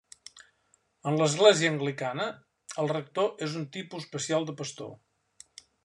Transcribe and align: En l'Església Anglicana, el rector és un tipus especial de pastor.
En 1.11 1.17
l'Església 1.19 1.69
Anglicana, 1.73 2.25
el 2.85 2.91
rector 2.95 3.47
és 3.49 3.59
un 3.61 3.69
tipus 3.77 4.05
especial 4.07 4.49
de 4.49 4.57
pastor. 4.65 4.93